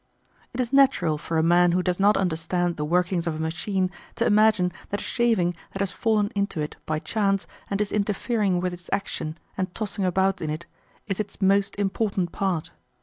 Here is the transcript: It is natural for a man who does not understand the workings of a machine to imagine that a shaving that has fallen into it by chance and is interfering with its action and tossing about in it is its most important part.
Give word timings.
It 0.51 0.59
is 0.59 0.73
natural 0.73 1.19
for 1.19 1.37
a 1.37 1.43
man 1.43 1.73
who 1.73 1.83
does 1.83 1.99
not 1.99 2.17
understand 2.17 2.75
the 2.75 2.83
workings 2.85 3.27
of 3.27 3.35
a 3.35 3.39
machine 3.39 3.91
to 4.15 4.25
imagine 4.25 4.71
that 4.89 4.99
a 4.99 5.03
shaving 5.03 5.53
that 5.73 5.79
has 5.79 5.91
fallen 5.91 6.31
into 6.33 6.59
it 6.59 6.75
by 6.87 6.97
chance 6.97 7.45
and 7.69 7.79
is 7.79 7.91
interfering 7.91 8.59
with 8.59 8.73
its 8.73 8.89
action 8.91 9.37
and 9.59 9.75
tossing 9.75 10.03
about 10.03 10.41
in 10.41 10.49
it 10.49 10.65
is 11.05 11.19
its 11.19 11.39
most 11.39 11.75
important 11.75 12.31
part. 12.31 12.71